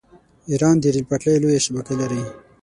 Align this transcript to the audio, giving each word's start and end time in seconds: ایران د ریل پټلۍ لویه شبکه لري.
ایران 0.49 0.75
د 0.79 0.85
ریل 0.93 1.05
پټلۍ 1.09 1.35
لویه 1.41 1.63
شبکه 1.65 1.93
لري. 2.01 2.23